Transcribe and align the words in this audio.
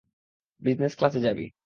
Business 0.61 0.93
ক্লাসে 0.97 1.19
যাবি। 1.19 1.45